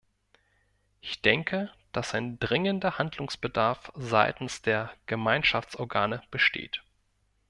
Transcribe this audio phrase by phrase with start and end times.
[0.99, 6.81] Ich denke, dass ein dringender Handlungsbedarf seitens der Gemeinschaftsorgane besteht.